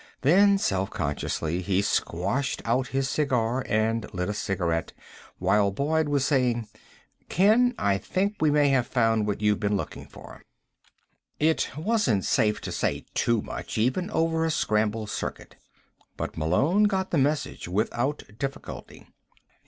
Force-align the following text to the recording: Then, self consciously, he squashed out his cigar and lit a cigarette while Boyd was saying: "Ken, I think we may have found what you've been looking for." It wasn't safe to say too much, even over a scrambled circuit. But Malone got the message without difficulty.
Then, 0.21 0.57
self 0.57 0.89
consciously, 0.89 1.61
he 1.61 1.83
squashed 1.83 2.63
out 2.65 2.87
his 2.87 3.07
cigar 3.07 3.63
and 3.69 4.11
lit 4.15 4.29
a 4.29 4.33
cigarette 4.33 4.93
while 5.37 5.69
Boyd 5.69 6.07
was 6.09 6.25
saying: 6.25 6.67
"Ken, 7.29 7.75
I 7.77 7.99
think 7.99 8.37
we 8.39 8.49
may 8.49 8.69
have 8.69 8.87
found 8.87 9.27
what 9.27 9.41
you've 9.41 9.59
been 9.59 9.77
looking 9.77 10.07
for." 10.07 10.41
It 11.39 11.69
wasn't 11.77 12.25
safe 12.25 12.59
to 12.61 12.71
say 12.71 13.05
too 13.13 13.43
much, 13.43 13.77
even 13.77 14.09
over 14.09 14.43
a 14.43 14.49
scrambled 14.49 15.11
circuit. 15.11 15.55
But 16.17 16.35
Malone 16.35 16.85
got 16.85 17.11
the 17.11 17.19
message 17.19 17.67
without 17.67 18.23
difficulty. 18.39 19.05